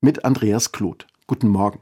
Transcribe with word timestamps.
mit 0.00 0.24
Andreas 0.24 0.70
Kloth. 0.70 1.06
Guten 1.26 1.48
Morgen. 1.48 1.80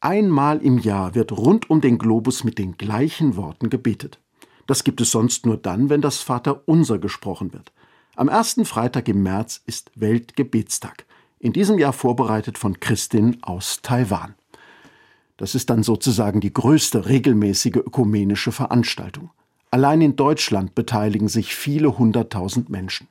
Einmal 0.00 0.58
im 0.58 0.78
Jahr 0.78 1.16
wird 1.16 1.32
rund 1.32 1.68
um 1.68 1.80
den 1.80 1.98
Globus 1.98 2.44
mit 2.44 2.58
den 2.58 2.76
gleichen 2.76 3.34
Worten 3.34 3.70
gebetet. 3.70 4.20
Das 4.68 4.84
gibt 4.84 5.00
es 5.00 5.10
sonst 5.10 5.44
nur 5.44 5.56
dann, 5.56 5.90
wenn 5.90 6.00
das 6.00 6.18
Vaterunser 6.18 6.98
gesprochen 6.98 7.52
wird. 7.52 7.72
Am 8.14 8.28
ersten 8.28 8.64
Freitag 8.64 9.08
im 9.08 9.24
März 9.24 9.60
ist 9.66 9.90
Weltgebetstag. 9.96 11.06
In 11.40 11.52
diesem 11.52 11.78
Jahr 11.78 11.92
vorbereitet 11.92 12.56
von 12.56 12.78
Christin 12.78 13.38
aus 13.42 13.80
Taiwan. 13.82 14.34
Das 15.36 15.56
ist 15.56 15.70
dann 15.70 15.82
sozusagen 15.82 16.40
die 16.40 16.52
größte 16.52 17.06
regelmäßige 17.06 17.76
ökumenische 17.76 18.52
Veranstaltung. 18.52 19.30
Allein 19.72 20.00
in 20.02 20.14
Deutschland 20.14 20.76
beteiligen 20.76 21.28
sich 21.28 21.54
viele 21.54 21.98
hunderttausend 21.98 22.70
Menschen. 22.70 23.08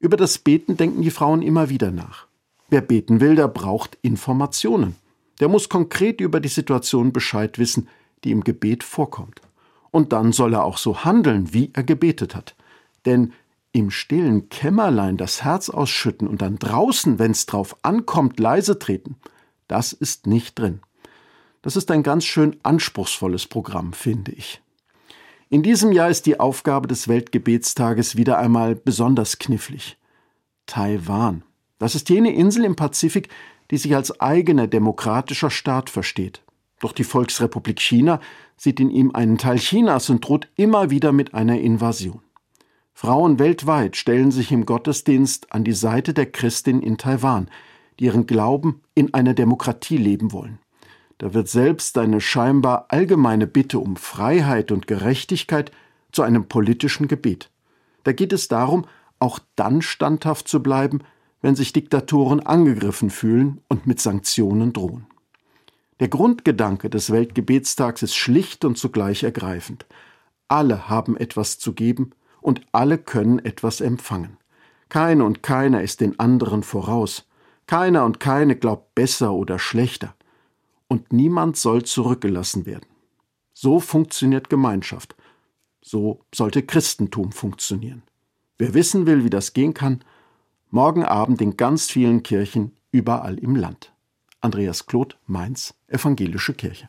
Über 0.00 0.16
das 0.16 0.38
Beten 0.38 0.76
denken 0.76 1.02
die 1.02 1.10
Frauen 1.10 1.42
immer 1.42 1.68
wieder 1.68 1.90
nach. 1.90 2.27
Wer 2.68 2.80
beten 2.82 3.20
will, 3.20 3.34
der 3.34 3.48
braucht 3.48 3.98
Informationen. 4.02 4.96
Der 5.40 5.48
muss 5.48 5.68
konkret 5.68 6.20
über 6.20 6.40
die 6.40 6.48
Situation 6.48 7.12
Bescheid 7.12 7.58
wissen, 7.58 7.88
die 8.24 8.30
im 8.30 8.44
Gebet 8.44 8.82
vorkommt. 8.82 9.40
Und 9.90 10.12
dann 10.12 10.32
soll 10.32 10.54
er 10.54 10.64
auch 10.64 10.78
so 10.78 11.04
handeln, 11.04 11.52
wie 11.54 11.70
er 11.72 11.82
gebetet 11.82 12.34
hat. 12.34 12.54
Denn 13.06 13.32
im 13.72 13.90
stillen 13.90 14.48
Kämmerlein 14.48 15.16
das 15.16 15.44
Herz 15.44 15.70
ausschütten 15.70 16.26
und 16.26 16.42
dann 16.42 16.58
draußen, 16.58 17.18
wenn's 17.18 17.46
drauf 17.46 17.76
ankommt, 17.82 18.40
leise 18.40 18.78
treten, 18.78 19.16
das 19.66 19.92
ist 19.92 20.26
nicht 20.26 20.58
drin. 20.58 20.80
Das 21.62 21.76
ist 21.76 21.90
ein 21.90 22.02
ganz 22.02 22.24
schön 22.24 22.56
anspruchsvolles 22.62 23.46
Programm, 23.46 23.92
finde 23.92 24.32
ich. 24.32 24.60
In 25.50 25.62
diesem 25.62 25.92
Jahr 25.92 26.10
ist 26.10 26.26
die 26.26 26.40
Aufgabe 26.40 26.88
des 26.88 27.08
Weltgebetstages 27.08 28.16
wieder 28.16 28.38
einmal 28.38 28.74
besonders 28.74 29.38
knifflig. 29.38 29.96
Taiwan. 30.66 31.42
Das 31.78 31.94
ist 31.94 32.08
jene 32.08 32.34
Insel 32.34 32.64
im 32.64 32.76
Pazifik, 32.76 33.28
die 33.70 33.76
sich 33.76 33.94
als 33.94 34.20
eigener 34.20 34.66
demokratischer 34.66 35.50
Staat 35.50 35.90
versteht. 35.90 36.42
Doch 36.80 36.92
die 36.92 37.04
Volksrepublik 37.04 37.80
China 37.80 38.20
sieht 38.56 38.80
in 38.80 38.90
ihm 38.90 39.12
einen 39.12 39.38
Teil 39.38 39.58
Chinas 39.58 40.10
und 40.10 40.26
droht 40.26 40.48
immer 40.56 40.90
wieder 40.90 41.12
mit 41.12 41.34
einer 41.34 41.58
Invasion. 41.60 42.20
Frauen 42.94 43.38
weltweit 43.38 43.96
stellen 43.96 44.32
sich 44.32 44.50
im 44.50 44.66
Gottesdienst 44.66 45.52
an 45.52 45.62
die 45.62 45.72
Seite 45.72 46.14
der 46.14 46.26
Christin 46.26 46.82
in 46.82 46.98
Taiwan, 46.98 47.48
die 47.98 48.06
ihren 48.06 48.26
Glauben 48.26 48.82
in 48.94 49.14
einer 49.14 49.34
Demokratie 49.34 49.96
leben 49.96 50.32
wollen. 50.32 50.58
Da 51.18 51.34
wird 51.34 51.48
selbst 51.48 51.98
eine 51.98 52.20
scheinbar 52.20 52.86
allgemeine 52.88 53.46
Bitte 53.46 53.78
um 53.80 53.96
Freiheit 53.96 54.70
und 54.70 54.86
Gerechtigkeit 54.86 55.72
zu 56.12 56.22
einem 56.22 56.48
politischen 56.48 57.08
Gebet. 57.08 57.50
Da 58.04 58.12
geht 58.12 58.32
es 58.32 58.48
darum, 58.48 58.86
auch 59.18 59.40
dann 59.56 59.82
standhaft 59.82 60.48
zu 60.48 60.62
bleiben, 60.62 61.00
wenn 61.40 61.54
sich 61.54 61.72
Diktatoren 61.72 62.40
angegriffen 62.40 63.10
fühlen 63.10 63.60
und 63.68 63.86
mit 63.86 64.00
Sanktionen 64.00 64.72
drohen. 64.72 65.06
Der 66.00 66.08
Grundgedanke 66.08 66.90
des 66.90 67.10
Weltgebetstags 67.10 68.02
ist 68.02 68.14
schlicht 68.14 68.64
und 68.64 68.78
zugleich 68.78 69.24
ergreifend. 69.24 69.86
Alle 70.46 70.88
haben 70.88 71.16
etwas 71.16 71.58
zu 71.58 71.72
geben 71.72 72.12
und 72.40 72.60
alle 72.72 72.98
können 72.98 73.38
etwas 73.40 73.80
empfangen. 73.80 74.36
Keine 74.88 75.24
und 75.24 75.42
keiner 75.42 75.82
ist 75.82 76.00
den 76.00 76.18
anderen 76.18 76.62
voraus. 76.62 77.26
Keiner 77.66 78.04
und 78.04 78.20
keine 78.20 78.56
glaubt 78.56 78.94
besser 78.94 79.32
oder 79.34 79.58
schlechter. 79.58 80.14
Und 80.86 81.12
niemand 81.12 81.56
soll 81.56 81.82
zurückgelassen 81.82 82.64
werden. 82.64 82.86
So 83.52 83.80
funktioniert 83.80 84.48
Gemeinschaft. 84.48 85.14
So 85.82 86.20
sollte 86.34 86.62
Christentum 86.62 87.32
funktionieren. 87.32 88.02
Wer 88.56 88.72
wissen 88.72 89.06
will, 89.06 89.24
wie 89.24 89.30
das 89.30 89.52
gehen 89.52 89.74
kann, 89.74 90.00
Morgen 90.70 91.02
Abend 91.02 91.40
in 91.40 91.56
ganz 91.56 91.90
vielen 91.90 92.22
Kirchen 92.22 92.76
überall 92.90 93.38
im 93.38 93.56
Land. 93.56 93.94
Andreas 94.42 94.84
Kloth, 94.84 95.18
Mainz, 95.26 95.74
Evangelische 95.86 96.52
Kirche. 96.52 96.86